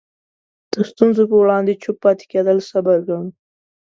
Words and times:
د 0.71 0.73
ستونزو 0.91 1.23
په 1.29 1.35
وړاندې 1.43 1.79
چوپ 1.81 1.97
پاتې 2.05 2.25
کېدل 2.31 2.57
صبر 2.69 2.97
ګڼو. 3.07 3.27